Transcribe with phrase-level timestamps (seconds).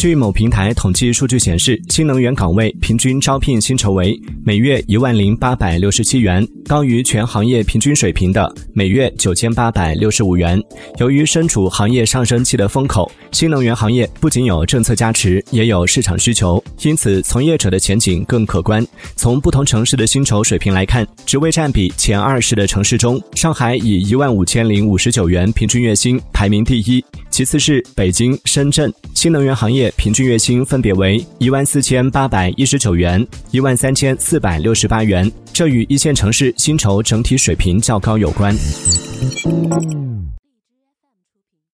[0.00, 10.58] 据某平台统计数据显示，新能源岗位平均招聘薪酬为每月一万零八百六十七元，高于全行业平均水平的每月九千八百六十五元。
[10.96, 18.82] 由于身处行业上升期的风口，新能源行业不仅有政策加持，也有市场需求，因此从业者的前景更可观。
[19.16, 27.04] 从不同城市的薪酬水平来看，职位占比前二十的城市中，上海以一万五千零五十九元平均月薪排名第一。
[27.40, 38.54] 其次是北京、深圳，新能源行业平均月薪分别为一万四千八百一十九元、一万三千四百六十八元，这与一线城市薪酬整体水平较高有关。